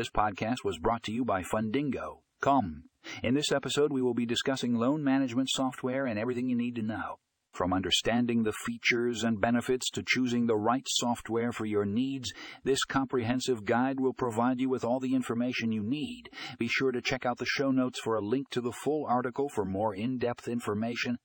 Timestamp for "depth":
20.16-20.48